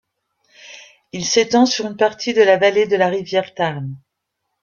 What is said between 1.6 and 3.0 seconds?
sur une partie de la vallée de